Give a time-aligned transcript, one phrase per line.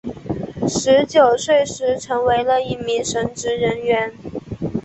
[0.67, 4.11] 十九岁时成为了一名神职人员。